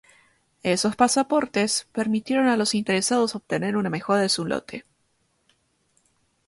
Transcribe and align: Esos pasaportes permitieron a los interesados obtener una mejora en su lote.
Esos 0.63 0.95
pasaportes 0.95 1.87
permitieron 1.91 2.47
a 2.47 2.57
los 2.57 2.73
interesados 2.73 3.35
obtener 3.35 3.77
una 3.77 3.91
mejora 3.91 4.23
en 4.23 4.29
su 4.29 4.45
lote. 4.47 4.83